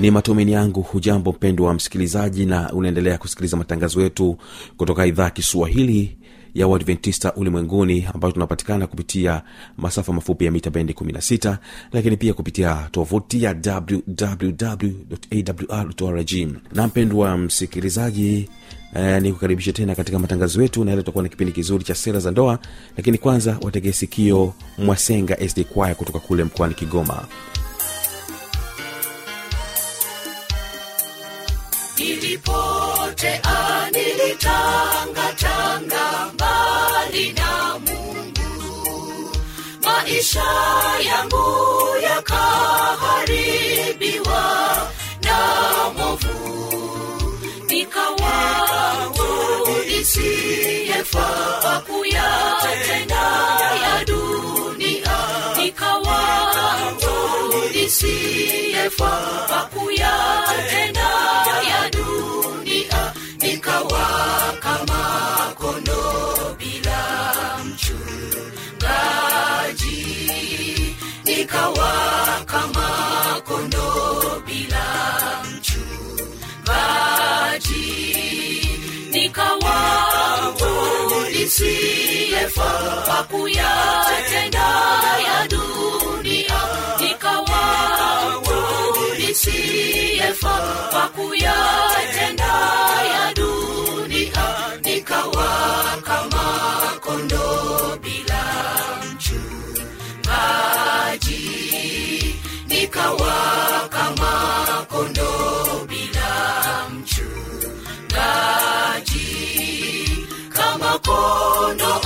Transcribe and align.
ni 0.00 0.10
matumaini 0.10 0.52
yangu. 0.52 0.82
Hujambo 0.82 1.32
mpendo 1.32 1.64
wa 1.64 1.74
msikilizaji 1.74 2.46
na 2.46 2.72
unaendelea 2.72 3.18
kusikiliza 3.18 3.56
matangazo 3.56 4.02
yetu 4.02 4.36
kutoka 4.76 5.06
idhaa 5.06 5.24
ya 5.24 5.30
kiswahili 5.30 6.16
ya 6.54 6.68
uadventista 6.68 7.34
ulimwenguni 7.34 8.06
ambayo 8.14 8.32
tunapatikana 8.32 8.86
kupitia 8.86 9.42
masafa 9.76 10.12
mafupi 10.12 10.44
ya 10.44 10.50
mita 10.50 10.70
bendi 10.70 10.92
16 10.92 11.56
lakini 11.92 12.16
pia 12.16 12.34
kupitia 12.34 12.88
tovuti 12.92 13.42
ya 13.42 13.56
wwwawrrg 15.68 16.32
na 16.74 16.86
mpendwa 16.86 17.38
msikilizaji 17.38 18.48
Eh, 18.94 19.22
ni 19.22 19.32
kukaribisha 19.32 19.72
tena 19.72 19.94
katika 19.94 20.18
matangazo 20.18 20.62
yetu 20.62 20.84
na 20.84 20.90
leo 20.90 21.00
tutakuwa 21.00 21.22
na 21.22 21.28
kipindi 21.28 21.52
kizuri 21.52 21.84
cha 21.84 21.94
sera 21.94 22.18
za 22.20 22.30
ndoa 22.30 22.58
lakini 22.96 23.18
kwanza 23.18 23.58
wategee 23.62 23.92
sikio 23.92 24.54
mwasenga 24.78 25.48
sd 25.48 25.64
kwaya 25.64 25.94
kutoka 25.94 26.18
kule 26.18 26.44
mkoani 26.44 26.74
kigoma 26.74 27.24
nilipotea 32.00 33.88
nilitangatanga 33.92 36.30
mbali 36.34 37.32
na 37.32 37.78
mungu. 37.78 39.30
Maisha 39.82 40.44
yangu 41.06 41.44
yakaharibiwa 42.02 44.42
na 45.22 45.38
movu 45.96 46.36
nikawa 47.68 48.32
nisiyefaa 49.88 51.80
kuyatenda 51.86 53.24
ya 53.82 54.04
dunia. 54.04 55.18
Nikawa 55.56 56.20
nisiyefaa 57.74 59.68
kuyatenda 59.74 61.10
nikawa 63.80 64.52
kama 64.60 65.54
bila 66.58 67.00
mchungaji 67.64 68.96
nikawa 71.24 71.92
kama 72.46 72.88
kondo 73.44 74.42
bila 74.46 74.84
mchungaji. 75.44 76.90
Nikawa 79.10 79.76
isiyefaa 81.42 83.22
kuyatenda 83.30 84.68
ya 85.26 85.48
dunia 85.48 86.60
nikawa 89.44 90.88
kwa 90.90 91.08
kuyatenda 91.08 92.52
ya 93.14 93.34
dunia 93.34 94.46
nikawa 94.82 95.48
kama 96.04 96.44
kondo 97.00 97.98
bila 98.02 98.42
mchungaji 100.40 101.44
nikawa 102.66 103.34
kama 103.90 104.32
kondo 104.88 105.30
bila 105.88 106.88
mchungaji 106.90 108.18
kama 110.52 110.98
kondo 110.98 112.00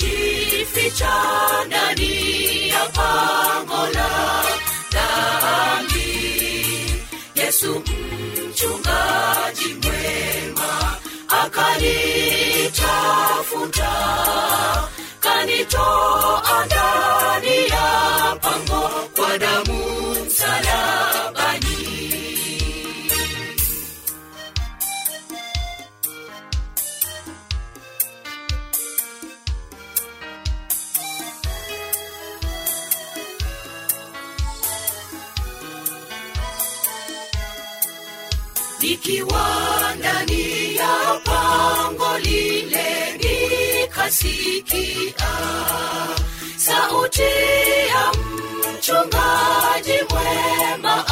nikajificha 0.00 1.12
ndani 1.66 2.68
ya 2.68 2.84
pango 2.86 3.86
la 3.94 4.10
dhambi. 4.92 6.08
Yesu 7.34 7.82
mchungaji 8.48 9.74
mwema 9.82 10.96
akanitafuta 11.28 11.88
kanitoa 15.20 16.64
ndani 16.66 17.56
ya 17.68 17.86
pango 18.40 18.90
kwa 19.16 19.38
damu 19.38 20.10
msalabani 20.26 21.39
nikiwa 38.82 39.46
ndani 39.98 40.76
ya 40.76 41.20
pango 41.24 42.18
lile 42.18 43.18
nikasikia 43.18 45.30
sauti 46.56 47.22
ya 47.88 48.12
mchungaji 48.72 49.98
mwema 50.10 51.04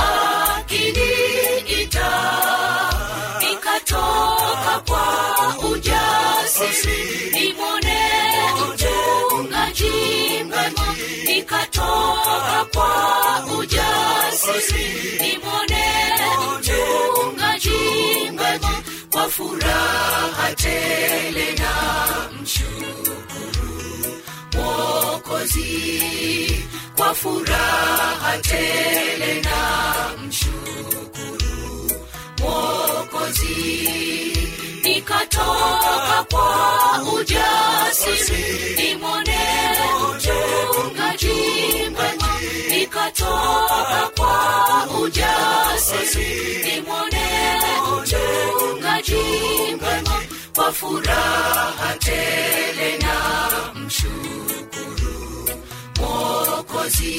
akiniita 0.57 2.11
nikatoka 3.41 4.83
kwa 4.87 5.07
ujasiri 5.71 7.31
nimwone 7.33 7.99
mchungaji 9.69 11.25
nikatoka 11.27 12.67
kwa 12.75 13.45
ujasiri. 13.59 14.87
Nimwone 15.21 15.85
mchungaji 16.59 18.31
mwema 18.33 18.83
kwa 19.13 19.29
furaha 19.31 20.55
tele 20.57 21.55
na 21.59 21.73
mshukuru. 22.43 23.71
Mwokozi 24.55 25.63
kwa 26.97 27.15
furaha 27.15 28.39
tele 28.43 29.41
na 29.43 29.59
mshukuru. 30.27 31.39
Mwokozi 32.41 33.57
nikatoka 34.83 36.25
kwa 36.31 36.48
kwa 45.09 45.77
ujasiri 45.87 46.63
nimwone 46.65 47.27
mchungaji 48.03 49.15
mwema 49.81 50.23
kwa 50.55 50.73
furaha 50.73 51.95
tele 51.99 52.99
na 52.99 53.15
mshukuru 53.75 55.51
mwokozi. 56.01 57.15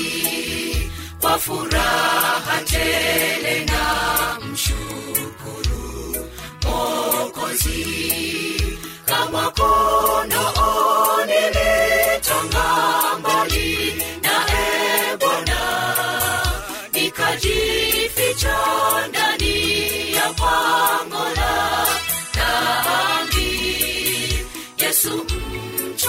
Kwa 1.21 1.39
furaha 1.39 2.61
tele 2.65 3.65
na 3.65 4.37
mshukuru 4.51 6.27
mwokozi. 6.63 7.85
Kama 9.05 9.51
kono 9.51 10.53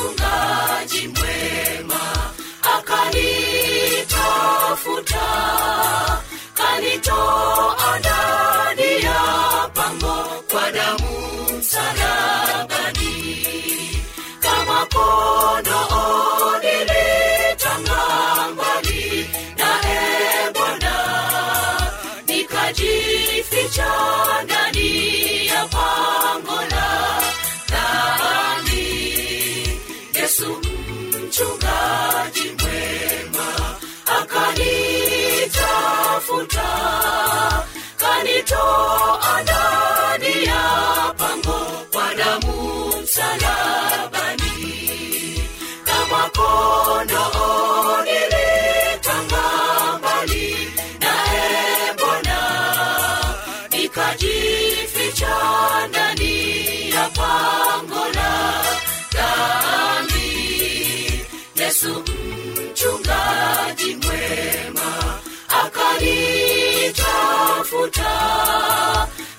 mchungaji 0.01 1.09
mwema 1.09 2.01
akanitafuta 2.77 5.29
kanitoa 6.55 7.99
ndani 7.99 9.05
ya 9.05 9.21
pango 9.75 10.25
kwa 10.51 10.73
damu 10.73 11.11
msalabani 11.59 13.27
kama 14.41 14.87
kondoo 14.87 16.40
akanitafuta, 36.31 37.67
kanitoa 37.97 39.43
ndani 39.43 40.45
ya 40.47 41.15
pango 41.17 41.61
kwa 41.93 42.15
damu 42.15 42.93
msalabani 43.03 44.53
kama 45.85 46.31
kondoo 46.31 48.03
nilitanga 48.05 49.43
mbali 49.99 50.73
naye 51.01 51.95
Bwana 51.99 52.39
nikajificha 53.71 55.37
ndani 55.89 56.91
ya 56.91 57.09
pango 57.09 58.05
la 58.15 58.63
dhambi. 59.13 60.29
Yesu 61.57 62.05
mchungaji 62.71 63.97
mwema 63.97 65.00
akanitafuta, 67.31 68.11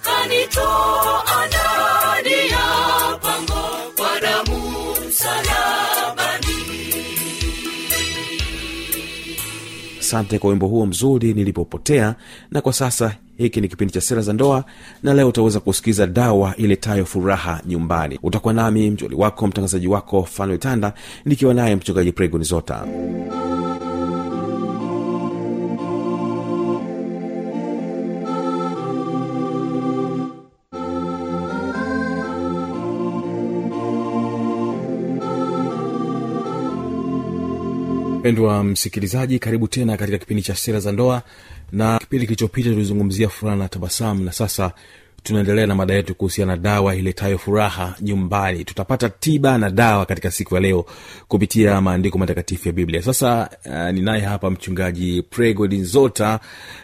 kanitoa 0.02 1.24
ndani 1.48 2.50
ya 2.52 3.18
pango 3.22 3.64
kwa 3.96 4.20
damu 4.22 4.60
msalabani. 5.08 6.56
asante 10.00 10.40
kwa 10.40 10.50
wimbo 10.50 10.68
huo 10.68 10.86
mzuri 10.86 11.34
nilipopotea 11.34 12.16
na 12.52 12.62
kwa 12.62 12.74
sasa 12.74 13.16
hiki 13.38 13.62
ni 13.62 13.68
kipindi 13.68 13.94
cha 13.94 14.02
sera 14.02 14.22
za 14.22 14.34
ndoa 14.34 14.64
na 15.04 15.14
leo 15.14 15.28
utaweza 15.28 15.60
kusikiza 15.60 16.08
dawa 16.08 16.56
iletayo 16.58 17.06
furaha 17.06 17.62
nyumbani 17.66 18.20
utakuwa 18.24 18.54
nami 18.54 18.90
mjoli 18.92 19.16
wako 19.16 19.48
mtangazaji 19.48 19.88
wako 19.88 20.24
fanuel 20.24 20.60
tanda 20.60 20.94
nikiwa 21.26 21.54
naye 21.54 21.76
mchungaji 21.76 22.12
pregonizota 22.12 22.86
mpendwa 38.22 38.64
msikilizaji 38.64 39.40
karibu 39.40 39.68
tena 39.68 39.98
katika 39.98 40.18
kipindi 40.18 40.44
cha 40.44 40.56
sera 40.56 40.80
za 40.80 40.92
ndoa. 40.92 41.22
Na 41.72 42.00
kipindi 42.00 42.26
kilichopita 42.26 42.70
tulizungumzia 42.70 43.30
furaha 43.30 43.58
na 43.58 43.70
tabasamu. 43.70 44.24
Na 44.24 44.32
sasa 44.32 44.72
tunaendelea 45.24 45.68
na 45.68 45.76
mada 45.76 45.94
yetu 45.94 46.16
kuhusiana 46.16 46.56
na 46.56 46.62
dawa 46.62 46.96
iletayo 46.96 47.38
furaha 47.38 47.96
nyumbani. 48.02 48.66
Tutapata 48.66 49.10
tiba 49.10 49.58
na 49.58 49.70
dawa 49.70 50.06
katika 50.06 50.32
siku 50.32 50.56
ya 50.56 50.62
leo 50.62 50.86
kupitia 51.28 51.82
maandiko 51.82 52.18
matakatifu 52.18 52.68
ya 52.68 52.74
biblia. 52.74 53.02
Sasa 53.02 53.50
uh, 53.66 53.90
ninaye 53.90 54.22
hapa 54.22 54.50
mchungaji 54.50 55.22
pregodinzota 55.22 56.40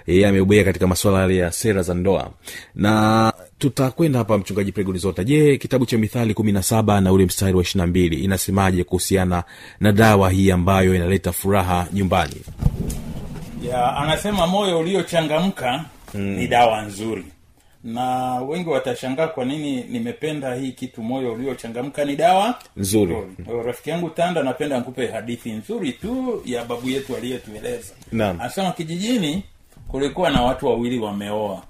yeye 0.07 0.27
amebobea 0.27 0.63
katika 0.63 0.87
masuala 0.87 1.33
ya 1.33 1.51
sera 1.51 1.81
za 1.81 1.93
ndoa. 1.93 2.31
Na 2.75 3.33
tutakwenda 3.57 4.19
hapa 4.19 4.37
mchungaji 4.37 4.71
pregodinzota 4.71 5.23
je 5.23 5.57
kitabu 5.57 5.85
cha 5.85 5.97
mithali 5.97 6.33
kumi 6.33 6.51
na 6.51 6.63
saba 6.63 7.01
na 7.01 7.11
ule 7.11 7.25
mstari 7.25 7.53
wa 7.53 7.61
ishiri 7.61 7.77
na 7.81 7.87
mbili 7.87 8.15
inasemaje 8.23 8.83
kuhusiana 8.83 9.43
na 9.79 9.91
dawa 9.91 10.29
hii 10.29 10.51
ambayo 10.51 10.95
inaleta 10.95 11.31
furaha 11.31 11.87
nyumbani? 11.93 12.35
Ya 13.69 13.95
anasema 13.97 14.47
moyo 14.47 14.79
uliochangamka 14.79 15.85
mm. 16.13 16.21
ni 16.21 16.47
dawa 16.47 16.81
nzuri 16.81 17.25
na 17.87 18.35
wengi 18.41 18.69
watashangaa 18.69 19.27
kwa 19.27 19.45
nini 19.45 19.83
nimependa 19.83 20.55
hii 20.55 20.71
kitu 20.71 21.01
moyo 21.03 21.33
uliochangamka 21.33 22.05
ni 22.05 22.15
dawa 22.15 22.59
Nzuri. 22.77 23.15
rafiki 23.65 23.89
yangu 23.89 24.09
tanda 24.09 24.43
napenda 24.43 24.77
nikupe 24.77 25.07
hadithi 25.07 25.51
nzuri 25.51 25.93
tu 25.93 26.41
ya 26.45 26.65
babu 26.65 26.89
yetu 26.89 27.15
aliyetueleza 27.17 27.93
Naam. 28.11 28.41
anasema 28.41 28.71
kijijini 28.71 29.43
kulikuwa 29.87 30.29
na 30.29 30.41
watu 30.41 30.65
wawili 30.67 30.99
wameoa 30.99 31.61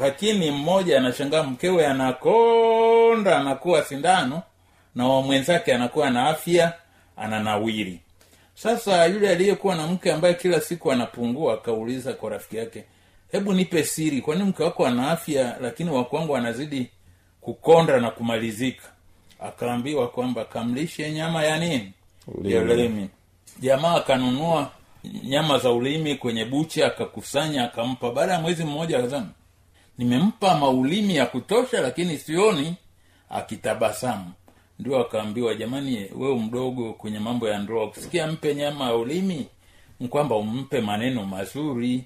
lakini 0.00 0.50
mmoja 0.50 0.98
anashangaa 0.98 1.42
mkewe 1.42 1.86
anakonda 1.86 3.38
anakuwa 3.38 3.82
sindano 3.84 4.42
na 4.94 5.04
mwenzake 5.08 5.74
anakuwa 5.74 6.10
na 6.10 6.26
afya 6.28 6.72
ananawiri 7.16 8.00
sasa 8.54 9.06
yule 9.06 9.28
aliyekuwa 9.30 9.74
na 9.74 9.86
mke 9.86 10.12
ambaye 10.12 10.34
kila 10.34 10.60
siku 10.60 10.92
anapungua 10.92 11.54
akauliza 11.54 12.12
kwa 12.12 12.30
rafiki 12.30 12.56
yake 12.56 12.84
hebu 13.32 13.52
nipe 13.52 13.84
siri 13.84 14.20
kwani 14.20 14.44
mke 14.44 14.62
wako 14.62 14.86
ana 14.86 15.10
afya 15.10 15.56
lakini 15.60 15.90
wakwangu 15.90 16.36
anazidi 16.36 16.86
kukonda 17.40 18.00
na 18.00 18.10
kumalizika. 18.10 18.88
Akaambiwa 19.40 20.08
kwamba 20.08 20.44
kamlishe 20.44 21.12
nyama 21.12 21.44
ya 21.44 21.58
nini? 21.58 21.92
Ya 22.42 22.60
ulimi. 22.62 23.08
jamaa 23.60 23.94
akanunua 23.94 24.70
nyama 25.24 25.58
za 25.58 25.70
ulimi 25.72 26.14
kwenye 26.14 26.44
bucha 26.44 26.86
akakusanya 26.86 27.64
akampa. 27.64 28.10
Baada 28.10 28.32
ya 28.32 28.40
mwezi 28.40 28.64
mmoja 28.64 28.98
akasema 28.98 29.28
nimempa 29.98 30.58
maulimi 30.58 31.16
ya 31.16 31.26
kutosha 31.26 31.80
lakini 31.80 32.18
sioni 32.18 32.74
akitabasamu. 33.30 34.32
Ndio 34.78 34.98
akaambiwa 35.00 35.54
jamani 35.54 36.06
wewe 36.16 36.34
mdogo 36.38 36.92
kwenye 36.92 37.18
mambo 37.18 37.48
ya 37.48 37.58
ndoa 37.58 37.84
ukisikia 37.84 38.26
mpe 38.26 38.54
nyama 38.54 38.84
ya 38.84 38.94
ulimi 38.94 39.46
ni 40.00 40.08
kwamba 40.08 40.36
umpe 40.36 40.80
maneno 40.80 41.24
mazuri 41.26 42.04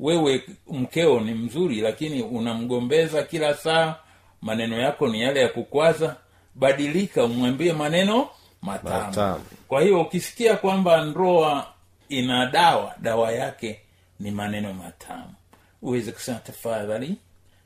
wewe 0.00 0.42
mkeo 0.70 1.20
ni 1.20 1.34
mzuri 1.34 1.80
lakini 1.80 2.22
unamgombeza 2.22 3.22
kila 3.22 3.54
saa 3.54 3.94
maneno 4.42 4.78
yako 4.80 5.08
ni 5.08 5.20
yale 5.22 5.40
ya 5.40 5.48
kukwaza 5.48 6.16
badilika 6.54 7.24
umwambie 7.24 7.72
maneno 7.72 8.28
matamu, 8.62 9.06
Matamu. 9.06 9.44
kwa 9.68 9.82
hiyo 9.82 10.00
ukisikia 10.00 10.56
kwamba 10.56 11.04
ndoa 11.04 11.66
ina 12.08 12.46
dawa 12.46 12.94
dawa 13.02 13.32
yake 13.32 13.80
ni 14.20 14.30
maneno 14.30 14.72
matamu. 14.74 15.34
Uweze 15.82 16.12
kusema 16.12 16.38
tafadhali 16.38 17.16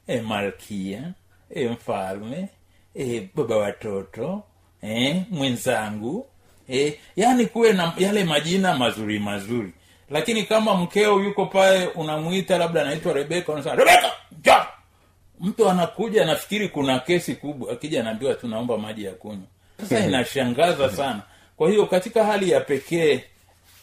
e 0.07 0.21
malkia 0.21 1.13
e 1.51 1.69
mfalme 1.69 2.49
e 2.95 3.29
baba 3.35 3.57
watoto 3.57 4.43
e 4.83 5.23
mwenzangu 5.31 6.27
e, 6.71 6.99
yani 7.17 7.47
kuwe 7.47 7.73
na 7.73 7.93
yale 7.99 8.25
majina 8.25 8.75
mazuri 8.79 9.19
mazuri 9.19 9.73
lakini 10.11 10.43
kama 10.43 10.75
mkeo 10.75 11.21
yuko 11.21 11.47
pale 11.47 11.87
unamwita 11.87 12.59
labda 12.59 12.83
anaitwa 12.83 13.13
rebeka 13.13 13.53
unasema 13.53 13.75
rebeka 13.75 14.13
ja 14.43 14.67
mtu 15.41 15.69
anakuja 15.71 16.23
anafikiri 16.23 16.69
kuna 16.69 16.99
kesi 16.99 17.35
kubwa 17.35 17.73
akija 17.73 18.01
anaambiwa 18.01 18.35
tunaomba 18.35 18.79
maji 18.79 19.05
ya 19.05 19.13
kunywa. 19.13 19.47
Sasa 19.81 19.99
inashangaza 20.07 20.91
sana. 20.91 21.23
Kwa 21.57 21.71
hiyo 21.71 21.87
katika 21.87 22.25
hali 22.25 22.51
ya 22.51 22.61
pekee 22.61 23.25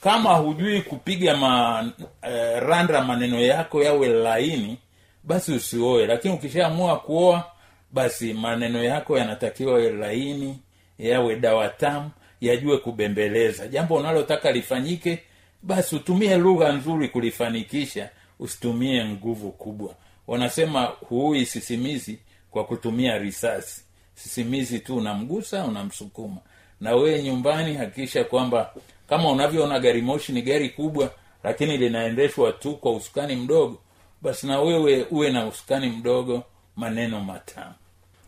kama 0.01 0.33
hujui 0.33 0.81
kupiga 0.81 1.37
ma, 1.37 1.85
eh, 2.21 2.59
randa 2.67 3.01
maneno 3.03 3.39
yako 3.39 3.83
yawe 3.83 4.07
laini 4.07 4.77
basi 5.23 5.51
usioe. 5.53 6.05
Lakini 6.07 6.33
ukishaamua 6.33 6.99
kuoa 6.99 7.43
basi 7.91 8.33
maneno 8.33 8.83
yako 8.83 9.17
yanatakiwa 9.17 9.71
yawe 9.79 9.91
laini 9.91 10.59
yawe 10.99 11.35
dawa 11.35 11.69
tamu 11.69 12.11
yajue 12.41 12.77
kubembeleza. 12.77 13.67
Jambo 13.67 13.95
unalotaka 13.95 14.51
lifanyike 14.51 15.23
basi 15.65 15.95
utumie 15.95 16.37
lugha 16.37 16.71
nzuri 16.71 17.09
kulifanikisha 17.09 18.09
usitumie 18.39 19.05
nguvu 19.05 19.51
kubwa. 19.51 19.93
Wanasema 20.27 20.83
huui 20.83 21.45
sisimizi 21.45 22.19
kwa 22.51 22.63
kutumia 22.65 23.17
risasi. 23.17 23.81
Sisimizi 24.15 24.79
tu 24.79 24.97
unamgusa 24.97 25.63
unamsukuma. 25.65 26.37
Na 26.81 26.95
wewe 26.95 27.23
nyumbani 27.23 27.73
hakikisha 27.75 28.23
kwamba 28.23 28.73
kama 29.09 29.31
unavyoona 29.31 29.79
gari 29.79 30.01
moshi 30.01 30.31
ni 30.31 30.41
gari 30.41 30.69
kubwa 30.69 31.11
lakini 31.43 31.77
linaendeshwa 31.77 32.51
tu 32.51 32.75
kwa 32.75 32.91
usukani 32.95 33.35
mdogo 33.35 33.77
basi 34.21 34.47
na 34.47 34.61
wewe 34.61 35.03
uwe 35.11 35.31
na 35.31 35.47
usukani 35.47 35.89
mdogo 35.89 36.43
maneno 36.75 37.19
matamu. 37.23 37.73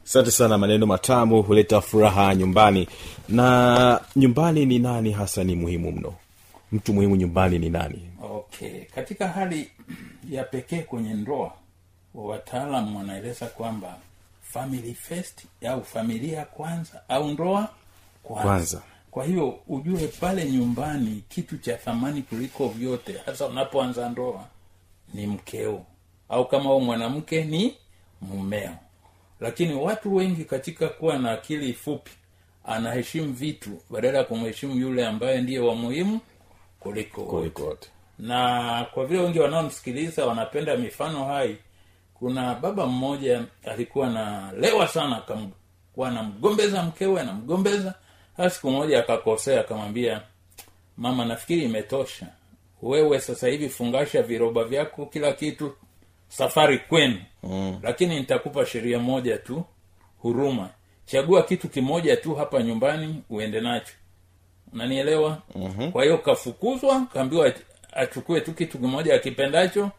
Asante 0.05 0.31
sana 0.31 0.57
maneno 0.57 0.85
matamu 0.85 1.41
huleta 1.41 1.81
furaha 1.81 2.35
nyumbani. 2.35 2.87
Na 3.29 4.01
nyumbani 4.15 4.65
ni 4.65 4.79
nani 4.79 5.11
hasa 5.11 5.43
ni 5.43 5.55
muhimu 5.55 5.91
mno 5.91 6.13
mtu 6.71 6.93
muhimu 6.93 7.15
nyumbani 7.15 7.59
ni 7.59 7.69
nani? 7.69 8.09
Okay 8.21 8.85
katika 8.85 9.27
hali 9.27 9.71
ya 10.29 10.43
pekee 10.43 10.81
kwenye 10.81 11.13
ndoa 11.13 11.53
wataalam 12.15 12.95
wanaeleza 12.95 13.45
kwamba 13.45 13.97
family 14.41 14.93
first 14.93 15.45
au 15.67 15.83
familia 15.83 16.45
kwanza 16.45 17.01
au 17.09 17.27
ndoa 17.31 17.69
kwanza, 18.23 18.43
Kwanza. 18.49 18.81
kwa 19.11 19.25
hiyo 19.25 19.59
ujue 19.67 20.07
pale 20.07 20.51
nyumbani 20.51 21.23
kitu 21.29 21.57
cha 21.57 21.77
thamani 21.77 22.21
kuliko 22.21 22.67
vyote 22.67 23.15
hasa 23.25 23.45
unapoanza 23.45 24.09
ndoa 24.09 24.45
ni 25.13 25.27
mkeo. 25.27 25.85
Au 26.29 26.47
kama 26.47 26.75
u 26.75 26.81
mwanamke 26.81 27.43
ni 27.43 27.75
mumeo. 28.21 28.75
Lakini 29.39 29.73
watu 29.73 30.15
wengi 30.15 30.45
katika 30.45 30.87
kuwa 30.87 31.17
na 31.17 31.31
akili 31.31 31.73
fupi 31.73 32.11
anaheshimu 32.65 33.33
vitu 33.33 33.69
badala 33.89 34.17
ya 34.17 34.23
kumheshimu 34.23 34.75
yule 34.75 35.05
ambaye 35.07 35.41
ndiye 35.41 35.59
wa 35.59 35.75
muhimu 35.75 36.19
kuliko 36.87 37.21
kuliko 37.23 37.63
wote. 37.65 37.89
na 38.19 38.85
kwa 38.93 39.05
vile 39.05 39.21
wengi 39.21 39.39
wanaomsikiliza 39.39 40.25
wanapenda 40.25 40.77
mifano 40.77 41.25
hai 41.25 41.57
kuna 42.13 42.55
baba 42.55 42.85
mmoja 42.85 43.43
alikuwa 43.65 44.09
na 44.09 44.51
lewa 44.51 44.87
sana 44.87 45.17
akakuwa 45.17 46.07
anamgombeza 46.09 46.83
mkewe 46.83 47.21
anamgombeza 47.21 47.93
hasa 48.37 48.49
siku 48.49 48.71
moja 48.71 48.99
akakosea 48.99 49.59
akamwambia 49.61 50.21
mama 50.97 51.25
nafikiri 51.25 51.63
imetosha. 51.63 52.27
Wewe 52.81 53.19
sasa 53.19 53.47
hivi 53.47 53.69
fungasha 53.69 54.21
viroba 54.21 54.63
vyako 54.63 55.05
kila 55.05 55.33
kitu 55.33 55.73
safari 56.27 56.79
kwenu. 56.79 57.21
Mm. 57.43 57.79
lakini 57.83 58.19
nitakupa 58.19 58.65
sheria 58.65 58.99
moja 58.99 59.37
tu 59.37 59.63
huruma. 60.17 60.69
Chagua 61.05 61.43
kitu 61.43 61.69
kimoja 61.69 62.17
tu 62.17 62.35
hapa 62.35 62.63
nyumbani 62.63 63.23
uende 63.29 63.61
nacho 63.61 63.93
unanielewa? 64.81 65.41
Mm-hmm. 65.55 65.91
kwa 65.91 66.03
hiyo 66.03 66.17
kafukuzwa 66.17 67.05
kaambiwa 67.13 67.53
achukue 67.93 68.41
tu 68.41 68.53
kitu 68.53 68.77
kimoja 68.79 69.15
akipendacho 69.15 69.91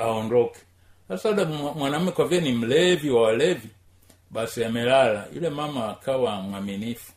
aondoke. 0.00 0.60
Sasa 1.08 1.30
ule 1.30 1.44
mwa- 1.44 1.74
mwanamume 1.74 2.10
kwa 2.12 2.28
vile 2.28 2.40
ni 2.40 2.52
mlevi 2.52 3.10
wa 3.10 3.22
walevi 3.22 3.68
basi 4.30 4.64
amelala. 4.64 5.26
Yule 5.34 5.50
mama 5.50 5.88
akawa 5.90 6.40
mwaminifu. 6.42 7.12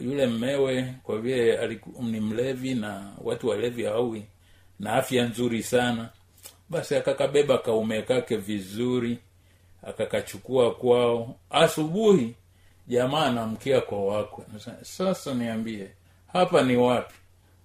Yule 0.00 0.26
mmewe 0.26 0.94
kwa 1.02 1.18
vile 1.18 1.78
ni 2.00 2.20
mlevi 2.20 2.74
na 2.74 3.12
watu 3.24 3.48
walevi 3.48 3.84
hawi 3.84 4.24
na 4.80 4.92
afya 4.92 5.24
nzuri 5.24 5.62
sana 5.62 6.08
basi 6.68 6.96
akakabeba 6.96 7.58
kaume 7.58 8.02
kake 8.02 8.36
vizuri 8.36 9.18
akakachukua 9.82 10.74
kwao. 10.74 11.34
Asubuhi 11.50 12.34
jamaa 12.88 13.24
anamkia 13.26 13.80
kwa 13.80 14.04
wakwe. 14.06 14.44
Sasa 14.82 15.34
niambie 15.34 15.88
hapa 16.32 16.62
ni 16.62 16.76
wapi? 16.76 17.14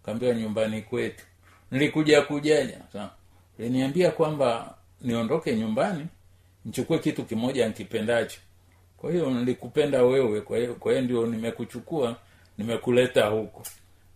Kaambiwa 0.05 0.35
nyumbani 0.35 0.81
kwetu. 0.81 1.23
Nilikuja 1.71 2.21
kujaja. 2.21 2.77
Liniambia 3.59 4.11
kwamba 4.11 4.75
niondoke 5.01 5.55
nyumbani 5.55 6.07
nichukue 6.65 6.99
kitu 6.99 7.23
kimoja 7.25 7.67
nkipendacho 7.69 8.39
kwa 8.97 9.11
hiyo 9.11 9.29
nilikupenda 9.31 10.03
wewe 10.03 10.41
kwa 10.79 10.91
hiyo 10.91 11.01
ndio 11.01 11.25
nimekuchukua 11.25 12.15
nimekuleta 12.57 13.25
huko. 13.27 13.63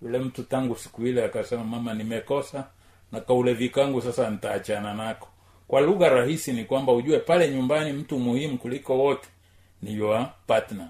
Yule 0.01 0.19
mtu 0.19 0.43
tangu 0.43 0.75
siku 0.75 1.07
ile 1.07 1.25
akasema 1.25 1.63
mama 1.63 1.93
nimekosa 1.93 2.67
na 3.11 3.21
kaulevi 3.21 3.69
kangu 3.69 4.01
sasa 4.01 4.29
nitaachana 4.29 4.93
nako. 4.93 5.27
Kwa 5.67 5.81
lugha 5.81 6.09
rahisi 6.09 6.53
ni 6.53 6.65
kwamba 6.65 6.93
ujue 6.93 7.19
pale 7.19 7.51
nyumbani 7.51 7.93
mtu 7.93 8.19
muhimu 8.19 8.57
kuliko 8.57 8.97
wote 8.97 9.27
ni 9.81 9.93
your 9.93 10.29
partner 10.47 10.89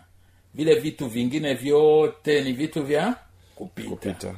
vile 0.58 0.76
vitu 0.76 1.08
vingine 1.08 1.54
vyote 1.54 2.42
ni 2.44 2.52
vitu 2.54 2.84
vya 2.84 3.16
kupita, 3.56 3.90
kupita. 3.90 4.36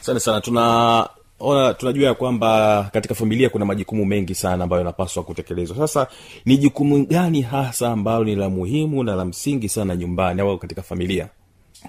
Asante 0.00 0.20
sana. 0.20 0.40
Tunaona 0.40 1.74
tunajua 1.74 2.06
ya 2.08 2.14
kwamba 2.14 2.82
katika 2.92 3.14
familia 3.14 3.48
kuna 3.48 3.64
majukumu 3.64 4.04
mengi 4.06 4.34
sana 4.34 4.64
ambayo 4.64 4.80
yanapaswa 4.80 5.22
kutekelezwa. 5.22 5.76
Sasa 5.76 6.06
ni 6.44 6.56
jukumu 6.56 7.06
gani 7.06 7.42
hasa 7.42 7.90
ambalo 7.90 8.24
ni 8.24 8.36
la 8.36 8.48
muhimu 8.48 9.04
na 9.04 9.14
la 9.16 9.24
msingi 9.24 9.68
sana 9.68 9.96
nyumbani 9.96 10.40
au 10.40 10.58
katika 10.58 10.82
familia? 10.82 11.28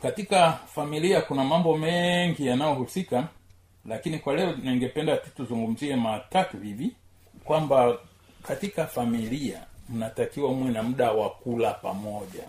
Katika 0.01 0.51
familia 0.75 1.21
kuna 1.21 1.43
mambo 1.43 1.77
mengi 1.77 2.47
yanayohusika 2.47 3.27
lakini 3.85 4.19
kwa 4.19 4.33
leo 4.35 4.55
ningependa 4.63 5.17
tu 5.17 5.29
tuzungumzie 5.37 5.95
matatu 5.95 6.57
hivi 6.57 6.91
kwamba 7.43 7.97
katika 8.47 8.87
familia 8.87 9.59
mnatakiwa 9.89 10.53
muwe 10.53 10.71
na 10.71 10.83
muda 10.83 11.11
wa 11.11 11.29
kula 11.29 11.71
pamoja 11.73 12.43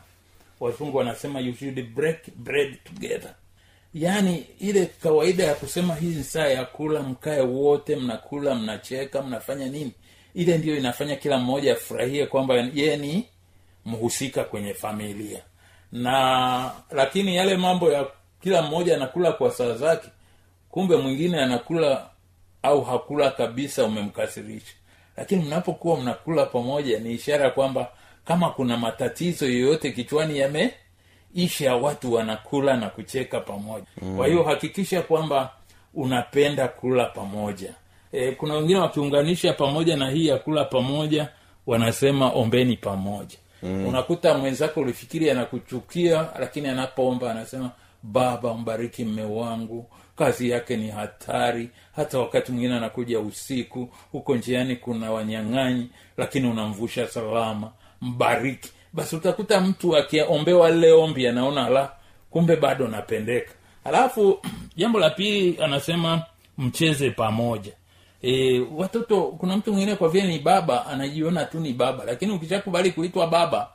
wazungu 0.61 0.97
wanasema 0.97 1.41
you 1.41 1.55
should 1.55 1.83
break 1.95 2.19
bread 2.37 2.77
together. 2.85 3.35
Yaani 3.95 4.47
ile 4.61 4.87
kawaida 4.87 5.45
ya 5.45 5.55
kusema 5.55 5.95
hii 5.95 6.23
saa 6.23 6.47
ya 6.47 6.65
kula 6.65 7.03
mkae 7.03 7.41
wote 7.41 7.97
mnakula 7.97 8.55
mnacheka 8.55 9.23
mnafanya 9.23 9.67
nini? 9.69 9.93
Ile 10.35 10.59
ndiyo 10.59 10.77
inafanya 10.77 11.17
kila 11.17 11.39
mmoja 11.39 11.73
afurahie 11.73 12.27
kwamba 12.27 12.55
yeye 12.55 12.97
ni 12.97 13.27
mhusika 13.85 14.45
kwenye 14.45 14.75
familia. 14.75 15.41
Na 15.93 16.73
lakini 16.91 17.37
yale 17.37 17.57
mambo 17.57 17.93
ya 17.93 18.07
kila 18.43 18.63
mmoja 18.63 18.97
anakula 18.97 19.33
kwa 19.33 19.51
saa 19.51 19.75
zake 19.75 20.09
kumbe 20.71 20.97
mwingine 20.97 21.41
anakula 21.43 22.11
au 22.63 22.85
hakula 22.85 23.31
kabisa 23.31 23.85
umemkasirisha. 23.85 24.73
Lakini 25.17 25.43
mnapokuwa 25.45 26.01
mnakula 26.01 26.47
pamoja 26.47 26.99
ni 27.01 27.13
ishara 27.13 27.51
kwamba 27.51 27.93
kama 28.25 28.51
kuna 28.51 28.77
matatizo 28.77 29.47
yoyote 29.47 29.93
kichwani 29.93 30.39
yameisha 30.39 31.77
watu 31.77 32.13
wanakula 32.13 32.77
na 32.77 32.89
kucheka 32.91 33.41
pamoja. 33.41 33.87
Mm. 34.03 34.17
kwa 34.17 34.27
hiyo 34.27 34.43
hakikisha 34.43 35.03
kwamba 35.03 35.51
unapenda 35.95 36.69
kula 36.69 37.05
pamoja. 37.05 37.75
E, 38.13 38.31
kuna 38.33 38.55
wengine 38.55 38.79
wakiunganisha 38.79 39.53
pamoja 39.53 39.97
na 39.97 40.11
hii 40.11 40.27
ya 40.27 40.39
kula 40.39 40.65
pamoja 40.65 41.29
wanasema 41.67 42.31
ombeni 42.33 42.77
pamoja. 42.77 43.37
Mm. 43.63 43.87
unakuta 43.87 44.35
mwenzako 44.39 44.81
ulifikiri 44.81 45.31
anakuchukia 45.31 46.29
lakini 46.39 46.69
anapoomba 46.69 47.31
anasema 47.31 47.71
baba 48.03 48.55
mbariki 48.55 49.05
mme 49.05 49.25
wangu 49.25 49.87
kazi 50.17 50.51
yake 50.51 50.77
ni 50.77 50.89
hatari. 50.91 51.71
Hata 51.97 52.19
wakati 52.19 52.53
mwingine 52.53 52.75
anakuja 52.75 53.21
usiku 53.21 53.89
huko 54.13 54.37
njiani 54.37 54.77
kuna 54.77 55.13
wanyang'anyi 55.13 55.89
lakini 56.17 56.49
unamvusha 56.49 57.07
salama 57.09 57.73
mbariki. 58.05 58.71
Basi 58.93 59.17
utakuta 59.17 59.61
mtu 59.61 59.97
akiombewa 59.97 60.71
lile 60.71 60.93
ombi 60.93 61.27
anaona 61.29 61.69
la 61.69 61.93
kumbe 62.31 62.57
bado 62.57 62.89
napendeka. 62.89 63.53
Alafu 63.85 64.41
jambo 64.77 64.99
la 64.99 65.11
pili 65.11 65.59
anasema 65.63 66.23
mcheze 66.59 67.11
pamoja. 67.11 67.73
E, 68.23 68.61
watoto 68.77 69.23
kuna 69.23 69.57
mtu 69.57 69.73
mwingine 69.73 69.97
kwa 69.97 70.09
vile 70.09 70.27
ni 70.29 70.39
baba 70.39 70.87
anajiona 70.87 71.45
tu 71.45 71.61
ni 71.61 71.73
baba 71.73 72.05
lakini 72.05 72.33
ukishakubali 72.33 72.91
kuitwa 72.91 73.27
baba 73.27 73.69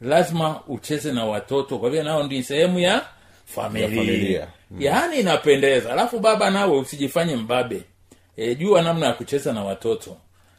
lazima 0.00 0.60
ucheze 0.68 1.12
na 1.12 1.24
watoto 1.24 1.78
kwa 1.78 1.90
vile 1.90 2.02
nao 2.02 2.22
ndi 2.22 2.42
sehemu 2.42 2.78
ya 2.78 3.02
familia, 3.46 3.88
Ya 3.88 3.96
familia. 3.96 4.48
yaani 4.78 5.20
inapendeza. 5.20 5.92
Alafu 5.92 6.18
baba 6.18 6.50
nawe 6.50 6.78
usijifanye 6.78 7.36
mbabe. 7.36 7.82
E, 8.36 8.54
jua 8.54 8.82
namna 8.82 9.06
ya 9.06 9.12
kucheza 9.12 9.52
na 9.52 9.64
watoto 9.64 10.16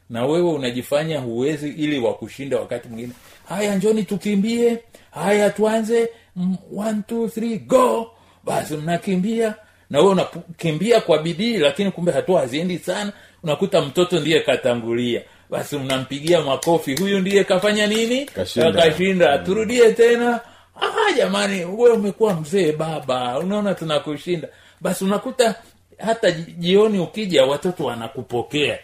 na 0.10 0.26
wewe 0.26 0.50
unajifanya 0.52 1.20
huwezi 1.20 1.70
ili 1.70 2.00
wakushinda 2.00 2.60
wakati 2.60 2.88
mwingine. 2.88 3.14
Haya 3.50 3.76
njoni 3.76 4.04
tukimbie. 4.04 4.78
Haya 5.12 5.50
tuanze. 5.50 6.10
Mm, 6.36 6.58
one, 6.78 7.02
two, 7.08 7.28
three, 7.30 7.58
go. 7.58 8.12
Basi 8.44 8.78
mnakimbia 8.78 9.56
na 9.90 10.00
wewe 10.00 10.12
unakimbia 10.12 11.02
kwa 11.02 11.18
bidii 11.18 11.58
lakini 11.58 11.92
kumbe 11.92 12.12
hatua 12.12 12.40
haziendi 12.42 12.78
sana. 12.80 13.14
Unakuta 13.44 13.82
mtoto 13.82 14.20
ndiye 14.20 14.40
katangulia. 14.40 15.22
Basi 15.50 15.78
mnampigia 15.78 16.42
makofi. 16.42 16.96
Huyu 16.96 17.20
ndiye 17.20 17.44
kafanya 17.44 17.88
nini? 17.88 18.26
Kashinda. 18.26 18.72
kashinda. 18.82 19.38
Turudie 19.38 19.92
tena. 19.94 20.40
Ah 20.82 21.12
jamani 21.18 21.66
we 21.66 21.90
umekuwa 21.92 22.34
mzee 22.34 22.72
baba. 22.72 23.40
Unaona 23.40 23.74
tunakushinda. 23.74 24.48
Basi 24.82 25.04
unakuta 25.06 25.56
hata 25.98 26.32
jioni 26.32 27.00
ukija 27.00 27.46
watoto 27.46 27.86
wanakupokea 27.86 28.80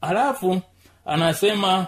halafu 0.00 0.60
anasema 1.06 1.86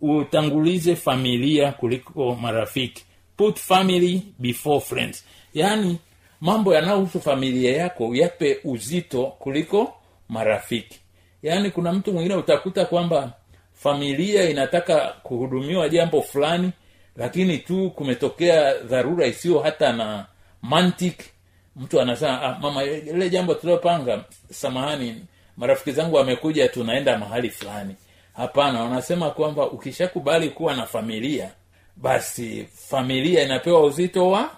utangulize 0.00 0.96
familia 0.96 1.72
kuliko 1.72 2.34
marafiki. 2.34 3.04
Put 3.36 3.58
family 3.58 4.22
before 4.38 4.80
friends. 4.80 5.24
Yaani 5.54 5.98
mambo 6.40 6.74
yanayohusu 6.74 7.20
familia 7.20 7.76
yako 7.76 8.14
yape 8.14 8.58
uzito 8.64 9.26
kuliko 9.26 9.94
marafiki. 10.28 11.00
Yaani 11.42 11.70
kuna 11.70 11.92
mtu 11.92 12.12
mwingine 12.12 12.34
utakuta 12.34 12.84
kwamba 12.84 13.32
familia 13.72 14.50
inataka 14.50 15.14
kuhudumiwa 15.22 15.88
jambo 15.88 16.22
fulani 16.22 16.70
lakini 17.16 17.58
tu 17.58 17.90
kumetokea 17.90 18.74
dharura 18.78 19.26
isiyo 19.26 19.58
hata 19.58 19.92
na 19.92 20.26
mantic 20.62 21.20
mtu 21.76 22.00
anasema 22.00 22.42
ah, 22.42 22.58
mama 22.58 22.84
ile 22.84 23.30
jambo 23.30 23.54
tuliopanga 23.54 24.24
samahani 24.50 25.24
marafiki 25.56 25.92
zangu 25.92 26.16
wamekuja 26.16 26.68
tunaenda 26.68 27.18
mahali 27.18 27.50
fulani. 27.50 27.96
Hapana 28.36 28.82
wanasema 28.82 29.30
kwamba 29.30 29.70
ukishakubali 29.70 30.50
kuwa 30.50 30.74
na 30.74 30.86
familia 30.86 31.50
basi 31.96 32.68
familia 32.88 33.42
inapewa 33.42 33.80
uzito 33.84 34.30
wa 34.30 34.50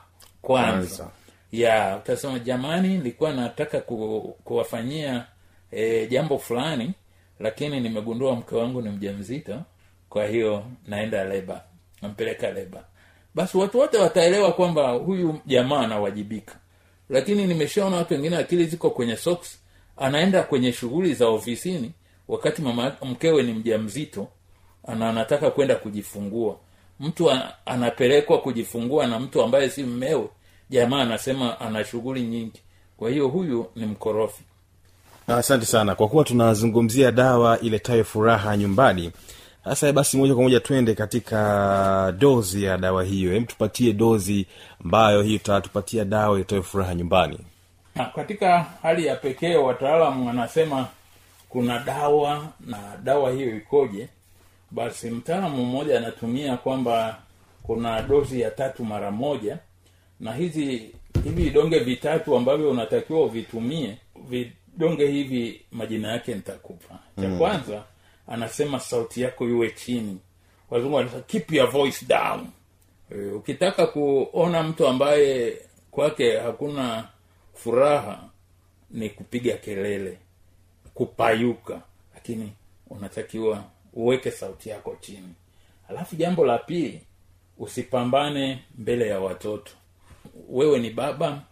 kwanza. 0.42 1.08
Ya 1.52 1.96
utasema 1.96 2.38
jamani 2.38 2.88
nilikuwa 2.88 3.32
nataka 3.32 3.80
ku, 3.80 4.36
kuwafanyia 4.44 5.24
e, 5.72 6.06
jambo 6.06 6.38
fulani 6.38 6.92
lakini 7.40 7.80
nimegundua 7.80 8.36
mke 8.36 8.54
wangu 8.56 8.82
ni 8.82 8.88
mjamzito 8.90 9.62
kwa 10.08 10.26
hiyo 10.26 10.64
naenda 10.86 11.24
leba 11.24 11.64
nampeleka 12.02 12.50
leba. 12.50 12.84
Basi 13.34 13.58
watu 13.58 13.78
wote 13.78 13.98
wataelewa 13.98 14.52
kwamba 14.52 14.90
huyu 14.90 15.40
jamaa 15.46 15.80
anawajibika. 15.80 16.54
Lakini 17.10 17.46
nimeshaona 17.46 17.96
watu 17.96 18.14
wengine 18.14 18.36
akili 18.36 18.64
ziko 18.66 18.90
kwenye 18.90 19.16
socks 19.16 19.58
anaenda 19.96 20.42
kwenye 20.42 20.72
shughuli 20.72 21.14
za 21.14 21.28
ofisini 21.28 21.92
wakati 22.28 22.62
mama 22.62 22.92
mkewe 23.02 23.42
ni 23.42 23.52
mjamzito 23.52 24.28
ana 24.86 25.08
anataka 25.08 25.50
kwenda 25.50 25.74
kujifungua. 25.74 26.56
Mtu 27.00 27.30
anapelekwa 27.66 28.38
kujifungua 28.40 29.06
na 29.06 29.18
mtu 29.20 29.42
ambaye 29.42 29.70
si 29.70 29.82
mmewe 29.82 30.28
jamaa 30.70 31.00
anasema 31.02 31.60
ana 31.60 31.84
shughuli 31.84 32.22
nyingi. 32.22 32.60
Kwa 32.96 33.10
hiyo 33.10 33.28
huyu 33.28 33.66
ni 33.76 33.86
mkorofi. 33.86 34.42
Asante 35.26 35.66
sana. 35.66 35.94
Kwa 35.94 36.08
kuwa 36.08 36.24
tunazungumzia 36.24 37.12
dawa 37.12 37.60
iletayo 37.60 38.04
furaha 38.04 38.56
nyumbani 38.56 39.12
sasa 39.64 39.92
basi 39.92 40.16
moja 40.16 40.34
kwa 40.34 40.42
moja 40.42 40.60
twende 40.60 40.94
katika 40.94 42.14
dozi 42.18 42.64
ya 42.64 42.78
dawa 42.78 43.04
hiyo. 43.04 43.32
Hem 43.32 43.44
tupatie 43.44 43.92
dozi 43.92 44.46
ambayo 44.84 45.22
hii 45.22 45.34
itatupatia 45.34 46.04
dawa 46.04 46.34
iletayo 46.36 46.62
furaha 46.62 46.94
nyumbani 46.94 47.38
na 47.96 48.04
katika 48.04 48.66
hali 48.82 49.06
ya 49.06 49.16
pekee 49.16 49.56
wataalamu 49.56 50.26
wanasema 50.26 50.88
kuna 51.48 51.78
dawa 51.78 52.48
na 52.60 52.96
dawa 53.04 53.30
hiyo 53.32 53.56
ikoje 53.56 54.08
basi 54.70 55.10
mtaalamu 55.10 55.64
mmoja 55.64 55.98
anatumia 55.98 56.56
kwamba 56.56 57.18
kuna 57.62 58.02
dozi 58.02 58.40
ya 58.40 58.50
tatu 58.50 58.84
mara 58.84 59.10
moja 59.10 59.58
na 60.20 60.32
hizi 60.34 60.90
hivi 61.24 61.42
vidonge 61.42 61.78
vitatu 61.78 62.36
ambavyo 62.36 62.70
unatakiwa 62.70 63.24
uvitumie 63.24 63.96
vidonge 64.28 65.06
hivi 65.06 65.60
majina 65.72 66.12
yake 66.12 66.34
nitakupa. 66.34 66.98
Cha 67.22 67.28
kwanza 67.38 67.82
anasema 68.28 68.80
sauti 68.80 69.22
yako 69.22 69.48
iwe 69.48 69.70
chini. 69.70 70.18
Wazungu 70.70 70.94
wanasema 70.96 71.22
keep 71.22 71.52
your 71.52 71.70
voice 71.70 72.06
down. 72.08 72.46
E, 73.12 73.16
ukitaka 73.30 73.86
kuona 73.86 74.62
mtu 74.62 74.86
ambaye 74.86 75.56
kwake 75.90 76.38
hakuna 76.38 77.04
furaha 77.56 78.24
ni 78.90 79.10
kupiga 79.10 79.56
kelele 79.56 80.18
kupayuka 80.94 81.80
lakini 82.14 82.52
unatakiwa 82.90 83.64
uweke 83.92 84.30
sauti 84.30 84.68
yako 84.68 84.96
chini. 85.00 85.34
Alafu 85.88 86.16
jambo 86.16 86.44
la 86.46 86.58
pili 86.58 87.00
usipambane 87.58 88.64
mbele 88.78 89.08
ya 89.08 89.20
watoto. 89.20 89.72
Wewe 90.48 90.78
ni 90.78 90.90
baba 90.90 91.42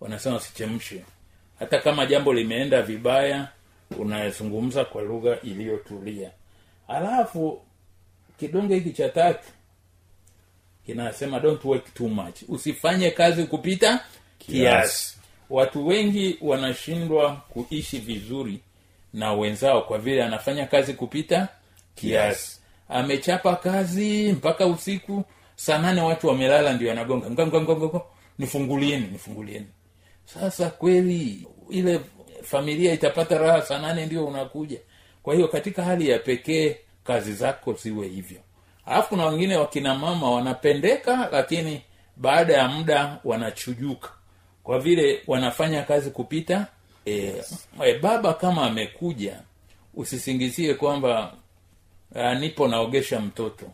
wanasema 0.00 0.36
usichemshe. 0.36 1.04
Hata 1.58 1.78
kama 1.78 2.06
jambo 2.06 2.32
limeenda 2.32 2.82
vibaya 2.82 3.48
unazungumza 3.98 4.84
kwa 4.84 5.02
lugha 5.02 5.40
iliyotulia. 5.40 6.30
Alafu 6.88 7.62
kidonge 8.38 8.74
hiki 8.74 8.92
cha 8.92 9.08
tatu 9.08 9.48
kinasema 10.86 11.40
don't 11.40 11.64
work 11.64 11.94
too 11.94 12.08
much. 12.08 12.42
Usifanye 12.48 13.10
kazi 13.10 13.44
kupita 13.44 14.04
kiasi 14.38 15.18
watu 15.52 15.86
wengi 15.86 16.38
wanashindwa 16.40 17.36
kuishi 17.36 17.98
vizuri 17.98 18.60
na 19.14 19.32
wenzao 19.32 19.82
kwa 19.82 19.98
vile 19.98 20.24
anafanya 20.24 20.66
kazi 20.66 20.94
kupita 20.94 21.48
kiasi. 21.94 22.60
Amechapa 22.88 23.56
kazi 23.56 24.32
mpaka 24.32 24.66
usiku 24.66 25.24
saa 25.56 25.78
nane 25.78 26.00
watu 26.00 26.26
wamelala 26.28 26.72
ndio 26.72 26.92
anagonga. 26.92 27.46
Nifungulieni 28.38 29.06
nifungulieni. 29.06 29.66
Sasa 30.24 30.70
kweli 30.70 31.46
ile 31.70 32.00
familia 32.42 32.92
itapata 32.92 33.38
raha 33.38 33.62
saa 33.62 33.78
nane 33.78 34.06
ndio 34.06 34.26
unakuja. 34.26 34.78
Kwa 35.22 35.34
hiyo 35.34 35.48
katika 35.48 35.82
hali 35.84 36.08
ya 36.08 36.18
pekee 36.18 36.76
kazi 37.04 37.32
zako 37.32 37.72
ziwe 37.72 38.08
hivyo. 38.08 38.38
Alafu 38.86 39.08
kuna 39.08 39.26
wengine 39.26 39.56
wakina 39.56 39.94
mama 39.94 40.30
wanapendeka 40.30 41.28
lakini 41.32 41.82
baada 42.16 42.52
ya 42.54 42.68
muda 42.68 43.18
wanachujuka 43.24 44.10
kwa 44.64 44.78
vile 44.78 45.22
wanafanya 45.26 45.82
kazi 45.82 46.10
kupita 46.10 46.66
e, 47.06 47.34
e, 47.84 47.98
baba 47.98 48.34
kama 48.34 48.62
amekuja 48.66 49.40
usisingizie 49.94 50.74
kwamba 50.74 51.32
uh, 52.14 52.32
nipo 52.38 52.68
naogesha 52.68 53.20
mtoto. 53.20 53.66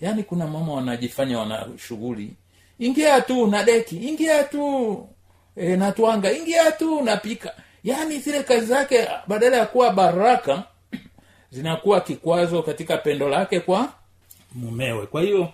Yaani 0.00 0.22
kuna 0.22 0.46
mama 0.46 0.72
wanajifanya 0.72 1.38
wana 1.38 1.66
shughuli 1.88 2.30
ingia 2.78 3.20
tu 3.20 3.46
na 3.46 3.64
deki 3.64 3.96
ingia 3.96 4.44
tu 4.44 5.06
e, 5.56 5.76
natwanga 5.76 6.32
ingia 6.32 6.72
tu 6.72 7.02
napika 7.02 7.54
yaani 7.84 8.18
zile 8.18 8.42
kazi 8.42 8.66
zake 8.66 9.08
badala 9.26 9.56
ya 9.56 9.66
kuwa 9.66 9.92
baraka 9.92 10.62
zinakuwa 11.52 12.00
kikwazo 12.00 12.62
katika 12.62 12.96
pendo 12.96 13.28
lake 13.28 13.60
kwa 13.60 13.92
mumewe. 14.54 15.06
Kwa 15.06 15.22
hiyo 15.22 15.48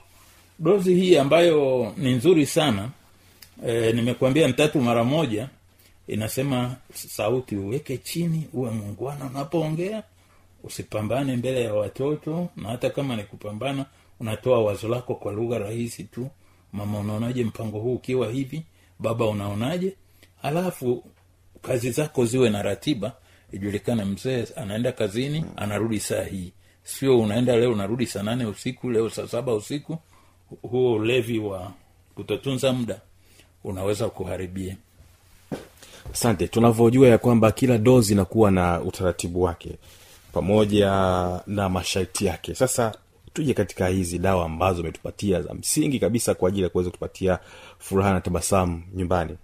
dozi 0.59 0.95
hii 0.95 1.17
ambayo 1.17 1.93
ni 1.97 2.13
nzuri 2.13 2.47
sana 2.47 2.89
e, 3.67 3.93
nimekuambia 3.93 4.49
mtatu 4.49 4.81
mara 4.81 5.05
moja 5.05 5.49
inasema 6.07 6.77
sauti 6.95 7.57
uweke 7.57 7.99
chini 7.99 8.49
uwe 8.53 8.71
mungwana 8.71 9.25
unapoongea 9.27 10.03
usipambane 10.65 11.37
mbele 11.37 11.65
ya 11.65 11.75
watoto 11.75 12.49
na 12.57 12.69
hata 12.69 12.91
kama 12.91 13.17
ni 13.17 13.23
kupambana 13.25 13.87
unatoa 14.21 14.63
wazo 14.65 14.89
lako 14.89 15.15
kwa 15.15 15.33
lugha 15.33 15.59
rahisi 15.59 16.05
tu. 16.05 16.29
Mama 16.73 16.99
unaonaje 16.99 17.45
mpango 17.45 17.79
huu 17.79 17.95
ukiwa 17.95 18.31
hivi? 18.31 18.63
Baba 18.99 19.27
unaonaje? 19.27 19.97
Halafu 20.43 21.05
kazi 21.63 21.91
zako 21.91 22.25
ziwe 22.27 22.51
na 22.51 22.63
ratiba. 22.63 23.13
Ijulikane 23.53 24.05
mzee 24.05 24.47
anaenda 24.57 24.93
kazini 24.93 25.45
anarudi 25.57 26.01
saa 26.01 26.25
hii. 26.25 26.53
Sio 26.83 27.21
unaenda 27.21 27.57
leo 27.57 27.73
unarudi 27.73 28.07
saa 28.07 28.23
nane 28.23 28.47
usiku 28.47 28.91
leo 28.91 29.11
saa 29.11 29.27
saba 29.27 29.55
usiku. 29.55 29.99
Huo 30.63 30.93
ulevi 30.95 31.39
wa 31.39 31.73
kutotunza 32.15 32.73
muda 32.73 33.01
unaweza 33.65 34.09
kuharibia. 34.09 34.77
Asante. 36.13 36.49
Tunavyojua 36.49 37.09
ya 37.09 37.19
kwamba 37.19 37.53
kila 37.53 37.79
dozi 37.79 38.13
inakuwa 38.13 38.51
na 38.51 38.81
utaratibu 38.81 39.43
wake 39.43 39.79
pamoja 40.33 40.91
na 41.47 41.69
masharti 41.69 42.27
yake. 42.27 42.55
Sasa 42.55 42.93
tuje 43.33 43.55
katika 43.55 43.89
hizi 43.89 44.19
dawa 44.19 44.45
ambazo 44.47 44.81
umetupatia 44.83 45.43
za 45.43 45.55
msingi 45.55 45.99
kabisa 46.01 46.35
kwa 46.35 46.49
ajili 46.49 46.63
ya 46.63 46.69
kuweza 46.69 46.91
kutupatia 46.91 47.39
furaha 47.79 48.13
na 48.13 48.21
tabasamu 48.21 48.83
nyumbani. 48.95 49.37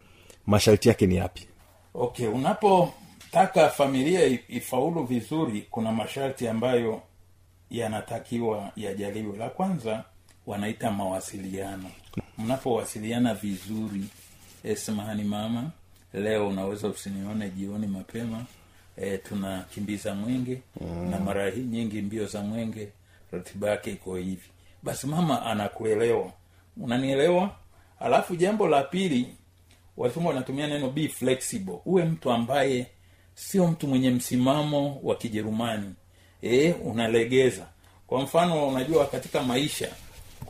Masharti 0.46 0.88
yake 0.88 1.06
ni 1.06 1.16
yapi? 1.16 1.46
Okay 1.94 2.26
unapotaka 2.28 3.68
familia 3.68 4.26
ifaulu 4.48 5.04
vizuri 5.04 5.66
kuna 5.70 5.92
masharti 5.92 6.48
ambayo 6.48 7.02
yanatakiwa 7.70 8.70
yajaliwe. 8.76 9.36
La 9.36 9.48
kwanza 9.48 10.04
wanaita 10.46 10.90
mawasiliano. 10.90 11.90
Mnapowasiliana 12.38 13.34
vizuri 13.34 14.04
e, 14.64 14.76
samahani 14.76 15.24
mama 15.24 15.70
leo 16.14 16.48
unaweza 16.48 16.88
usinione 16.88 17.50
jioni 17.50 17.86
mapema 17.86 18.44
e, 18.96 19.18
tunakimbiza 19.18 20.14
mwenge 20.14 20.62
mm. 20.80 21.10
na 21.10 21.18
mara 21.20 21.50
nyingi 21.50 22.02
mbio 22.02 22.26
za 22.26 22.40
mwenge 22.42 22.88
ratiba 23.32 23.70
yake 23.70 23.90
iko 23.90 24.16
hivi. 24.16 24.48
Basi 24.82 25.06
mama 25.06 25.42
anakuelewa. 25.46 26.32
Unanielewa? 26.76 27.56
Alafu 28.00 28.36
jambo 28.36 28.68
la 28.68 28.82
pili 28.82 29.26
wazungu 29.96 30.28
wanatumia 30.28 30.66
neno 30.66 30.90
be 30.90 31.08
flexible. 31.08 31.78
Uwe 31.84 32.04
mtu 32.04 32.30
ambaye 32.30 32.86
sio 33.34 33.66
mtu 33.66 33.88
mwenye 33.88 34.10
msimamo 34.10 35.00
wa 35.02 35.14
kijerumani. 35.16 35.94
E, 36.42 36.72
unalegeza. 36.72 37.66
Kwa 38.06 38.22
mfano 38.22 38.68
unajua 38.68 39.06
katika 39.06 39.42
maisha 39.42 39.88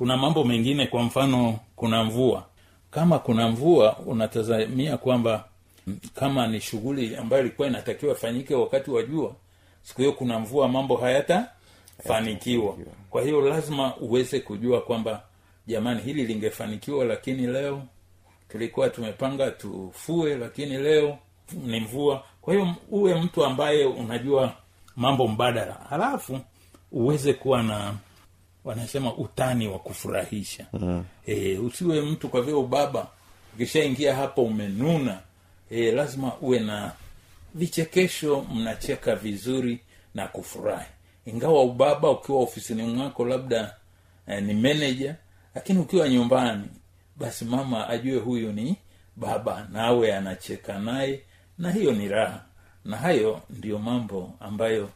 kuna 0.00 0.16
mambo 0.16 0.44
mengine 0.44 0.86
kwa 0.86 1.02
mfano 1.02 1.58
kuna 1.76 2.04
mvua. 2.04 2.44
Kama 2.90 3.18
kuna 3.18 3.48
mvua 3.48 3.98
unatazamia 3.98 4.96
kwamba 4.96 5.44
mm, 5.86 5.98
kama 6.14 6.46
ni 6.46 6.60
shughuli 6.60 7.16
ambayo 7.16 7.42
ilikuwa 7.42 7.68
inatakiwa 7.68 8.12
ifanyike 8.12 8.54
wakati 8.54 8.90
wa 8.90 9.02
jua 9.02 9.34
siku 9.82 10.00
hiyo 10.00 10.12
kuna 10.12 10.38
mvua 10.38 10.68
mambo 10.68 10.96
hayatafanikiwa. 10.96 12.76
Kwa 13.10 13.22
hiyo 13.22 13.40
lazima 13.40 13.96
uweze 13.96 14.40
kujua 14.40 14.80
kwamba 14.80 15.22
jamani 15.66 16.00
hili 16.00 16.24
lingefanikiwa 16.26 17.04
lakini 17.04 17.46
leo 17.46 17.82
tulikuwa 18.48 18.88
tumepanga 18.90 19.50
tufue 19.50 20.36
lakini 20.36 20.76
leo 20.78 21.18
ni 21.66 21.80
mvua. 21.80 22.24
Kwa 22.40 22.54
hiyo 22.54 22.74
uwe 22.90 23.14
mtu 23.14 23.44
ambaye 23.44 23.84
unajua 23.84 24.52
mambo 24.96 25.28
mbadala. 25.28 25.76
Halafu 25.90 26.40
uweze 26.92 27.32
kuwa 27.32 27.62
na 27.62 27.94
wanasema 28.64 29.14
utani 29.14 29.68
wa 29.68 29.78
kufurahisha. 29.78 30.66
Mm. 30.72 31.04
e, 31.26 31.58
usiwe 31.58 32.00
mtu 32.00 32.28
kwa 32.28 32.42
vile 32.42 32.56
ubaba 32.56 33.06
ukishaingia 33.54 34.14
hapo 34.14 34.42
umenuna 34.42 35.18
e, 35.70 35.90
lazima 35.92 36.32
uwe 36.40 36.58
na 36.60 36.92
vichekesho 37.54 38.46
mnacheka 38.54 39.16
vizuri 39.16 39.80
na 40.14 40.28
kufurahi. 40.28 40.86
Ingawa 41.26 41.62
ubaba 41.62 42.10
ukiwa 42.10 42.40
ofisini 42.40 42.82
mwako 42.82 43.24
labda 43.24 43.74
eh, 44.26 44.42
ni 44.42 44.54
meneja 44.54 45.16
lakini 45.54 45.78
ukiwa 45.78 46.08
nyumbani 46.08 46.64
basi 47.16 47.44
mama 47.44 47.88
ajue 47.88 48.18
huyu 48.18 48.52
ni 48.52 48.76
baba 49.16 49.68
nawe 49.72 50.16
anacheka 50.16 50.78
naye 50.78 51.20
na 51.58 51.70
hiyo 51.72 51.92
ni 51.92 52.08
raha. 52.08 52.44
Na 52.84 52.96
hayo 52.96 53.40
ndiyo 53.50 53.78
mambo 53.78 54.32
ambayo 54.40 54.88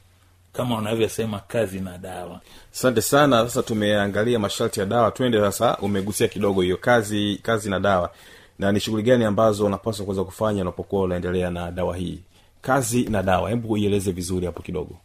kama 0.57 0.75
wanavyosema 0.75 1.39
kazi 1.41 1.81
na 1.81 1.99
dawa. 1.99 2.41
Asante 2.75 3.03
sana. 3.03 3.45
Sasa 3.45 3.63
tumeangalia 3.63 4.39
masharti 4.39 4.81
ya 4.81 4.87
dawa. 4.87 5.11
Twende 5.11 5.41
sasa 5.41 5.77
umegusia 5.77 6.29
kidogo 6.29 6.61
hiyo 6.63 6.77
kazi 6.77 7.41
kazi 7.43 7.71
na 7.71 7.81
dawa. 7.81 8.11
Na 8.59 8.73
ni 8.73 8.81
shughuli 8.81 9.03
gani 9.03 9.25
ambazo 9.25 9.67
unapaswa 9.67 10.05
kuweza 10.05 10.25
kufanya 10.25 10.63
unapokuwa 10.63 11.03
unaendelea 11.03 11.51
na 11.51 11.71
dawa 11.71 11.97
hii? 11.97 12.19
Kazi 12.63 13.03
na 13.05 13.23
dawa. 13.23 13.51
Hebu 13.51 13.77
ieleze 13.77 14.13
vizuri 14.13 14.47
hapo 14.47 14.63
kidogo. 14.63 14.97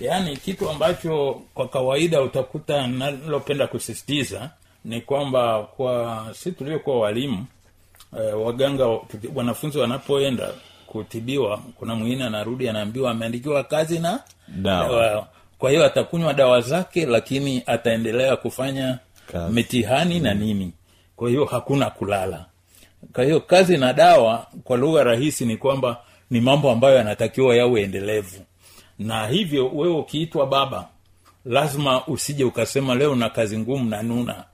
Yaani 0.00 0.36
kitu 0.36 0.70
ambacho 0.70 1.42
kwa 1.54 1.68
kawaida 1.68 2.22
utakuta 2.22 2.86
nalopenda 2.86 3.66
kusisitiza 3.66 4.50
ni 4.84 5.00
kwamba 5.00 5.62
kwa 5.62 6.26
si 6.34 6.52
tuliokuwa 6.52 7.00
walimu 7.00 7.46
e, 8.18 8.32
waganga 8.32 8.86
wanafunzi 9.34 9.78
wanapoenda 9.78 10.48
kutibiwa 10.86 11.60
kuna 11.78 11.94
mwingine 11.94 12.24
anarudi 12.24 12.68
anaambiwa 12.68 13.10
ameandikiwa 13.10 13.64
kazi 13.64 13.98
na 13.98 14.20
Dawa. 14.56 15.26
kwa 15.58 15.70
hiyo 15.70 15.84
atakunywa 15.84 16.34
dawa 16.34 16.60
zake 16.60 17.06
lakini 17.06 17.62
ataendelea 17.66 18.36
kufanya 18.36 18.98
Kazi. 19.32 19.52
mitihani 19.54 20.20
na 20.20 20.34
nini. 20.34 20.72
Kwa 21.16 21.28
hiyo 21.28 21.44
hakuna 21.44 21.90
kulala. 21.90 22.46
Kwa 23.12 23.24
hiyo 23.24 23.40
kazi 23.40 23.76
na 23.78 23.92
dawa 23.92 24.46
kwa 24.64 24.76
lugha 24.76 25.04
rahisi 25.04 25.46
ni 25.46 25.56
kwamba 25.56 25.96
ni 26.30 26.40
mambo 26.40 26.70
ambayo 26.70 26.96
yanatakiwa 26.96 27.56
yawe 27.56 27.82
endelevu. 27.82 28.40
Na 28.98 29.26
hivyo 29.26 29.68
wewe 29.68 29.94
ukiitwa 29.94 30.46
baba 30.46 30.88
lazima 31.44 32.06
usije 32.06 32.44
ukasema 32.44 32.94
leo 32.94 33.14
na 33.14 33.28
kazi 33.30 33.58
ngumu 33.58 33.90
na 33.90 34.02
nuna. 34.02 34.44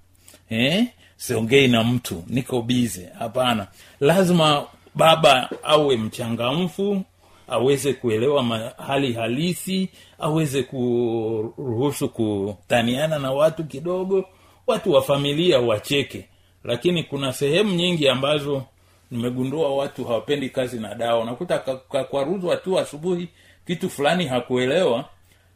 Eh? 0.50 0.86
siongei 1.16 1.68
na 1.68 1.84
mtu 1.84 2.24
niko 2.26 2.62
bize 2.62 3.08
hapana. 3.18 3.66
Lazima 4.00 4.64
baba 4.94 5.50
awe 5.62 5.96
mchangamfu 5.96 7.02
aweze 7.48 7.92
kuelewa 7.92 8.72
hali 8.86 9.12
halisi 9.12 9.88
aweze 10.18 10.62
kuruhusu 10.62 12.08
kutaniana 12.08 13.18
na 13.18 13.30
watu 13.32 13.64
kidogo 13.64 14.24
watu 14.66 14.92
wa 14.92 15.02
familia 15.02 15.60
wacheke 15.60 16.28
lakini 16.64 17.02
kuna 17.02 17.32
sehemu 17.32 17.74
nyingi 17.74 18.08
ambazo 18.08 18.62
nimegundua 19.10 19.74
watu 19.74 20.04
hawapendi 20.04 20.50
kazi 20.50 20.80
na 20.80 20.94
dawa 20.94 21.20
unakuta 21.22 21.58
kakwaruzwa 21.58 22.56
tu 22.56 22.78
asubuhi 22.78 23.28
kitu 23.66 23.90
fulani 23.90 24.26
hakuelewa 24.26 25.04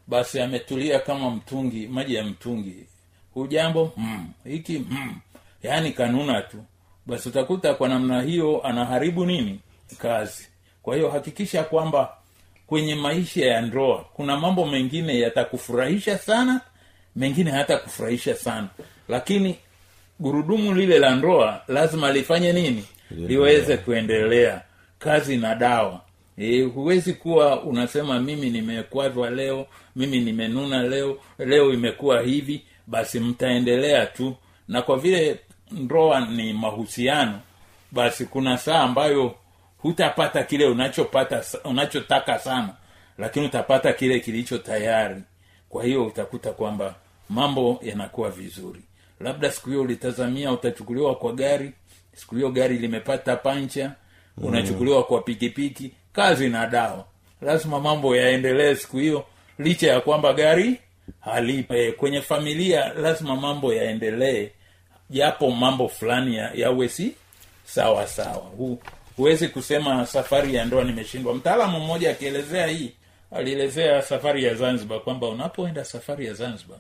basi 0.07 0.41
ametulia 0.41 0.99
kama 0.99 1.31
mtungi 1.31 1.87
maji 1.87 2.15
ya 2.15 2.25
mtungi 2.25 2.87
hujambo 3.35 3.93
mm. 3.97 4.27
mm. 4.69 5.15
yaani 5.63 5.93
kanuna 5.93 6.43
tu 6.43 6.65
basi 7.07 7.29
utakuta 7.29 7.75
kwa 7.75 7.89
namna 7.89 8.23
hiyo 8.23 8.67
anaharibu 8.67 9.27
nini 9.27 9.61
kazi 9.99 10.49
kwa 10.91 10.97
hiyo 10.97 11.11
hakikisha 11.11 11.65
kwamba 11.65 12.13
kwenye 12.67 12.95
maisha 12.95 13.47
ya 13.47 13.61
ndoa 13.61 14.05
kuna 14.13 14.37
mambo 14.37 14.67
mengine 14.67 15.19
yatakufurahisha 15.21 16.19
sana 16.19 16.61
mengine 17.17 17.51
hayatakufurahisha 17.51 18.35
sana. 18.35 18.69
Lakini 19.09 19.57
gurudumu 20.21 20.75
lile 20.75 20.99
la 20.99 21.15
ndoa 21.15 21.63
lazima 21.69 22.13
lifanye 22.13 22.53
nini? 22.53 22.85
Liweze 23.11 23.77
kuendelea. 23.77 24.63
Kazi 24.99 25.37
na 25.37 25.55
dawa. 25.55 26.01
E, 26.39 26.63
huwezi 26.63 27.13
kuwa 27.15 27.63
unasema 27.63 28.21
mimi 28.21 28.51
nimekwazwa 28.51 29.31
leo 29.31 29.67
mimi 29.97 30.21
nimenuna 30.21 30.83
leo 30.83 31.19
leo 31.39 31.73
imekuwa 31.73 32.21
hivi 32.23 32.63
basi 32.87 33.21
mtaendelea 33.21 34.07
tu. 34.07 34.37
Na 34.69 34.83
kwa 34.83 34.97
vile 34.99 35.39
ndoa 35.71 36.21
ni 36.21 36.53
mahusiano 36.53 37.41
basi 37.93 38.25
kuna 38.25 38.59
saa 38.59 38.81
ambayo 38.81 39.35
hutapata 39.83 40.43
kile 40.43 40.67
unachopata 40.67 41.43
unachotaka 41.65 42.39
sana 42.39 42.75
lakini 43.19 43.47
utapata 43.47 43.93
kile 43.93 44.21
kilicho 44.21 44.59
tayari. 44.59 45.23
Kwa 45.69 45.85
hiyo 45.85 46.07
utakuta 46.07 46.51
kwamba 46.53 46.95
mambo 47.29 47.79
yanakuwa 47.83 48.31
vizuri. 48.31 48.81
Labda 49.21 49.51
siku 49.51 49.69
hiyo 49.69 49.83
ulitazamia 49.83 50.53
utachukuliwa 50.53 51.15
kwa 51.15 51.33
gari 51.33 51.73
siku 52.15 52.35
hiyo 52.35 52.51
gari 52.51 52.79
limepata 52.79 53.37
pancha 53.37 53.93
unachukuliwa 54.37 55.05
kwa 55.05 55.23
pikipiki 55.23 55.93
kazi 56.13 56.49
na 56.49 56.67
dawa. 56.67 57.05
Lazima 57.43 57.81
mambo 57.81 58.17
yaendelee 58.17 58.75
siku 58.75 58.97
hiyo 58.99 59.25
licha 59.59 59.93
ya 59.93 60.01
kwamba 60.01 60.33
gari 60.33 60.81
halipo. 61.21 61.75
E, 61.75 61.93
kwenye 61.93 62.21
familia 62.23 62.89
lazima 62.93 63.37
mambo 63.37 63.75
yaendelee 63.75 64.51
japo 65.11 65.51
mambo 65.51 65.89
fulani 65.89 66.37
ya- 66.37 66.53
yawe 66.55 66.89
si 66.89 67.15
sawa 67.65 68.07
sawa. 68.07 68.35
Hu, 68.57 68.83
huwezi 69.21 69.49
kusema 69.49 70.07
safari 70.07 70.55
ya 70.55 70.65
ndoa 70.65 70.85
nimeshindwa. 70.85 71.35
Mtaalamu 71.35 71.81
mmoja 71.81 72.11
akielezea 72.11 72.67
hii 72.67 72.93
alielezea 73.31 74.03
safari 74.03 74.45
ya 74.45 74.55
zanzibar 74.55 75.01
kwamba 75.01 75.29
unapoenda 75.29 75.85
safari 75.85 76.27
ya 76.27 76.35
zanzibar 76.35 76.79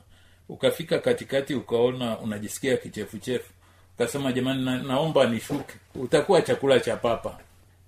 ukafika 0.48 0.98
katikati 0.98 1.54
ukaona 1.54 2.18
unajisikia 2.18 2.76
kichefuchefu. 2.76 3.52
Ukasema 3.94 4.32
jamani 4.32 4.64
na, 4.64 4.78
naomba 4.82 5.26
nishuke. 5.26 5.74
Utakuwa 5.94 6.42
chakula 6.42 6.80
cha 6.80 6.96
papa. 6.96 7.38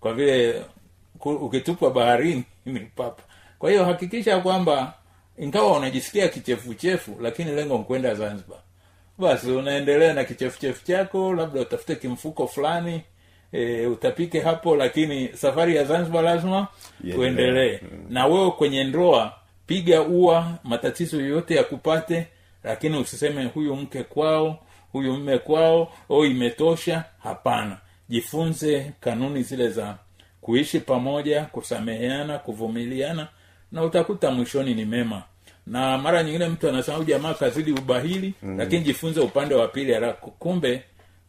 Kwa 0.01 0.15
vile 0.15 0.65
ukitupwa 1.25 1.91
baharini 1.91 2.45
ni 2.67 2.81
papa. 2.81 3.23
Kwa 3.59 3.71
hiyo 3.71 3.85
hakikisha 3.85 4.41
kwamba 4.41 4.95
ingawa 5.38 5.77
unajisikia 5.79 6.29
kichefuchefu 6.29 7.17
lakini 7.21 7.53
lengo 7.53 7.79
nkwenda 7.79 8.15
zanzibar. 8.15 8.59
Basi 9.19 9.51
unaendelea 9.51 10.15
na 10.15 10.25
kichefuchefu 10.25 10.85
chako 10.87 11.33
labda 11.35 11.61
utafute 11.61 11.97
kimfuko 11.97 12.47
fulani 12.47 13.03
e, 13.53 13.87
utapike 13.87 14.41
hapo 14.41 14.77
lakini 14.77 15.29
safari 15.35 15.77
ya 15.77 15.85
zanzibar 15.85 16.25
lazima 16.25 16.67
Iendelee. 17.05 17.67
yeah. 17.69 17.81
na 18.11 18.27
wewe 18.27 18.51
kwenye 18.51 18.85
ndoa 18.85 19.33
piga 19.67 20.03
ua 20.03 20.59
matatizo 20.65 21.21
yoyote 21.21 21.55
yakupate 21.55 22.27
lakini 22.65 22.99
usiseme 22.99 23.45
huyu 23.45 23.77
mke 23.77 24.03
kwao 24.03 24.59
huyu 24.93 25.12
mme 25.17 25.38
kwao 25.38 25.93
o 26.09 26.27
imetosha 26.27 27.05
hapana 27.23 27.79
jifunze 28.09 28.93
kanuni 29.01 29.43
zile 29.43 29.69
za 29.69 29.97
kuishi 30.41 30.81
pamoja 30.81 31.45
kusameheana 31.45 32.38
kuvumiliana 32.38 33.29
na 33.73 33.83
utakuta 33.83 34.31
mwishoni 34.31 34.75
ni 34.75 34.85
mema 34.85 35.23
na 35.67 35.99
mara 35.99 36.23
nyingine 36.23 36.49
mtu 36.49 36.69
anasema 36.69 37.05
jamaa 37.05 37.35
kazidi 37.35 37.73
ubahili 37.73 38.35
mm. 38.43 38.59
lakini 38.59 38.83
jifunze 38.83 39.21
upande 39.21 39.55
wa 39.55 39.69
pili 39.69 39.95
kumbe 40.38 40.83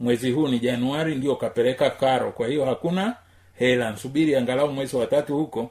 mwezi 0.03 0.31
huu 0.31 0.47
ni 0.47 0.59
januari 0.59 1.15
ndio 1.15 1.35
kapeleka 1.35 1.89
karo. 1.89 2.31
Kwa 2.31 2.47
hiyo 2.47 2.65
hakuna 2.65 3.15
hela. 3.55 3.91
Nsubiri 3.91 4.35
angalau 4.35 4.71
mwezi 4.73 4.95
wa 4.95 5.05
tatu 5.05 5.37
huko 5.37 5.69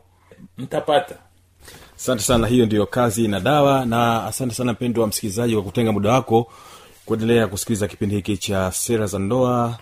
mtapata. 0.59 1.15
Asante 1.97 2.23
sana 2.23 2.47
hiyo 2.47 2.67
ndiyo 2.67 2.87
kazi 2.87 3.29
na 3.29 3.41
dawa. 3.41 3.87
Na 3.87 4.25
asante 4.27 4.55
sana 4.55 4.73
mpendo 4.73 5.07
msikilizaji 5.07 5.55
kwa 5.55 5.63
kutenga 5.63 5.93
muda 5.93 6.13
wako 6.13 6.53
kuendelea 7.07 7.47
kusikiliza 7.47 7.89
kipindi 7.89 8.15
hiki 8.15 8.37
cha 8.37 8.73
sera 8.73 9.07
za 9.07 9.19
ndoa. 9.19 9.79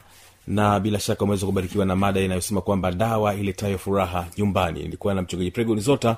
Na 0.47 0.81
bila 0.81 1.01
shaka 1.01 1.25
umeweza 1.25 1.47
kubarikiwa 1.47 1.87
na 1.87 1.97
mada 1.97 2.21
inayosema 2.21 2.61
kwamba 2.61 2.93
dawa 2.93 3.35
iletayo 3.35 3.79
furaha 3.79 4.27
nyumbani. 4.39 4.81
Ilikuwa 4.81 5.15
na 5.15 5.23
mchungaji 5.23 5.81
zota. 5.81 6.17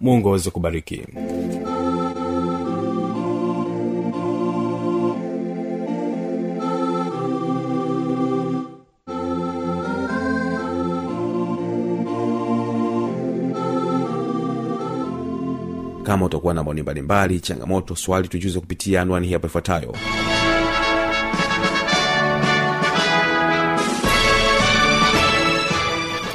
Mungu 0.00 0.28
aweze 0.28 0.50
kubariki 0.50 1.02
kama 16.12 16.26
utakuwa 16.26 16.54
na 16.54 16.64
maoni 16.64 16.82
mbalimbali 16.82 17.40
changamoto 17.40 17.96
swali 17.96 18.28
tujuze 18.28 18.60
kupitia 18.60 19.02
anwani 19.02 19.26
hii 19.26 19.34
ifuatayo. 19.34 19.94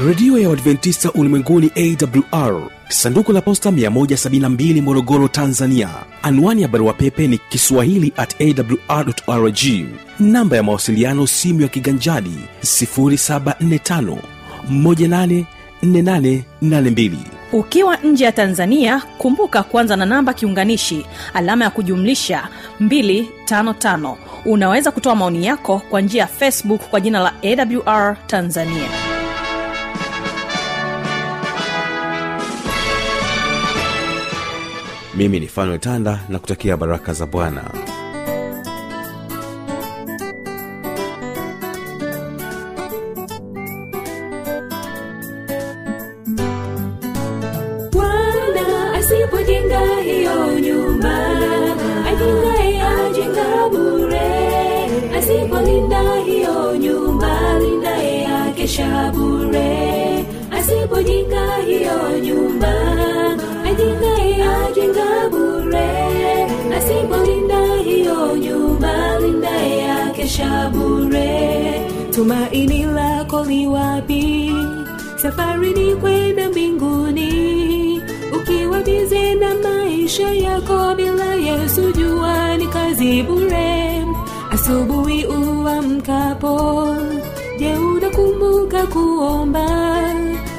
Redio 0.07 0.39
ya 0.39 0.49
uadventista 0.49 1.11
ulimwenguni 1.11 1.71
awr 1.75 2.61
sanduku 2.89 3.33
la 3.33 3.41
posta 3.41 3.69
172 3.71 4.81
morogoro 4.81 5.27
tanzania. 5.27 5.89
Anwani 6.21 6.61
ya 6.61 6.67
barua 6.67 6.93
pepe 6.93 7.27
ni 7.27 7.37
kiswahili 7.37 8.13
at 8.17 8.35
awrrg 9.27 9.59
namba 10.19 10.55
ya 10.57 10.63
mawasiliano 10.63 11.27
simu 11.27 11.61
ya 11.61 11.67
kiganjadi 11.67 12.37
745 12.61 14.17
184882 14.71 17.36
ukiwa 17.51 17.97
nje 17.97 18.25
ya 18.25 18.31
tanzania 18.31 19.01
kumbuka 19.17 19.63
kwanza 19.63 19.95
na 19.95 20.05
namba 20.05 20.33
kiunganishi 20.33 21.05
alama 21.33 21.65
ya 21.65 21.71
kujumlisha 21.71 22.47
255 22.81 24.15
unaweza 24.45 24.91
kutoa 24.91 25.15
maoni 25.15 25.45
yako 25.45 25.81
kwa 25.89 26.01
njia 26.01 26.21
ya 26.21 26.27
facebook 26.27 26.81
kwa 26.81 26.99
jina 27.01 27.19
la 27.19 27.33
awr 27.43 28.17
tanzania. 28.27 28.89
Mimi 35.15 35.39
ni 35.39 35.47
fanuel 35.47 35.79
tanda 35.79 36.19
na 36.29 36.39
kutakia 36.39 36.77
baraka 36.77 37.13
za 37.13 37.25
bwana 37.25 37.63
tumaini 72.17 72.81
lako 72.97 73.43
li 73.49 73.61
wapi? 73.69 74.49
Safari 75.21 75.69
ni 75.77 75.95
kwenda 76.01 76.49
mbinguni. 76.49 77.31
Ukiwa 78.37 78.79
bize 78.81 79.35
na 79.35 79.49
maisha 79.63 80.29
yako 80.33 80.95
bila 80.97 81.29
yesu 81.35 81.91
jua 81.91 82.57
ni 82.57 82.67
kazi 82.67 83.23
bure. 83.23 84.03
Asubuhi 84.51 85.25
uamkapo 85.25 86.55
je 87.59 87.73
unakumbuka 87.77 88.87
kuomba? 88.87 89.67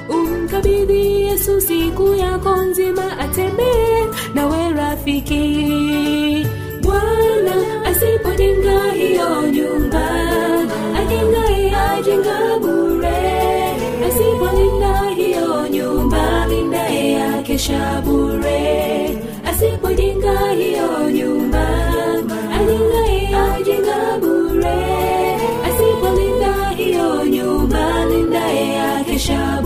Umkabidhi 0.08 1.22
yesu 1.26 1.60
siku 1.60 2.14
yako 2.14 2.56
nzima 2.56 3.18
atembee 3.18 4.06
nawe 4.34 4.70
rafiki 4.72 5.42
ajengaye 12.08 12.58
ajenga 12.58 12.58
bure 12.58 13.18
asipolinda 14.08 15.10
hiyo 15.16 15.68
nyumba 15.68 16.46
lindaye 16.46 17.12
yakesha 17.12 18.02
bure. 18.04 19.18
Asipojenga 19.44 20.50
hiyo 20.50 21.10
nyumba 21.10 21.66
ajengaye 22.56 23.36
ajenga 23.36 24.18
bure. 24.20 24.78
Asipolinda 25.68 26.68
hiyo 26.76 27.26
nyumba 27.26 28.04
lindaye 28.04 28.68
yakesha 28.72 29.57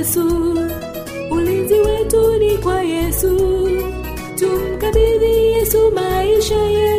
yesu. 0.00 0.24
Ulinzi 1.30 1.74
wetu 1.74 2.32
ni 2.38 2.58
kwa 2.58 2.82
yesu. 2.82 3.30
Tumkabidhi 4.38 5.32
yesu 5.52 5.90
maisha 5.94 6.54
yetu 6.56 6.89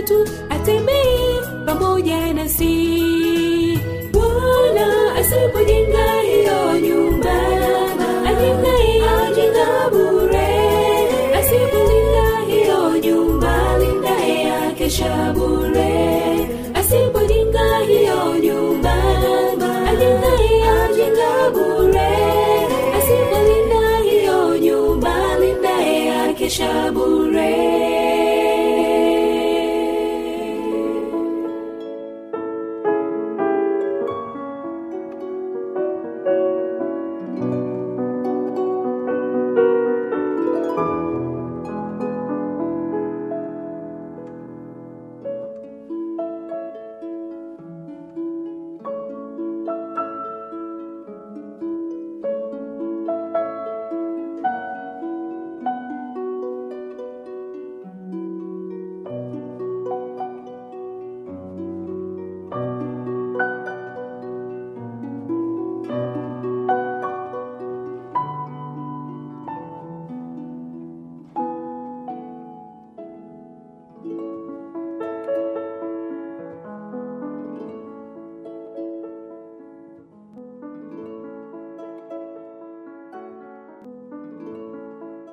asipolinda 26.51 27.00